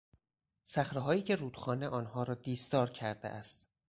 صخرههایی 0.65 1.21
که 1.23 1.35
رودخانه 1.35 1.87
آنها 1.87 2.23
را 2.23 2.33
دیسدار 2.33 2.89
کرده 2.89 3.27
است 3.29 3.69